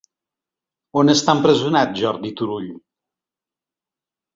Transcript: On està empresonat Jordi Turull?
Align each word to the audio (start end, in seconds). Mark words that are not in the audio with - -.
On 1.01 1.13
està 1.13 1.37
empresonat 1.39 1.95
Jordi 2.03 2.35
Turull? 2.43 2.69